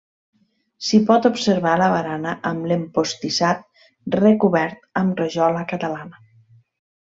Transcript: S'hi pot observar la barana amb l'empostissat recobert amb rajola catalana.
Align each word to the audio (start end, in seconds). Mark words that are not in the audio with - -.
S'hi 0.85 0.99
pot 1.09 1.27
observar 1.29 1.73
la 1.81 1.89
barana 1.97 2.33
amb 2.53 2.67
l'empostissat 2.73 3.63
recobert 4.19 4.85
amb 5.05 5.25
rajola 5.25 5.67
catalana. 5.75 6.27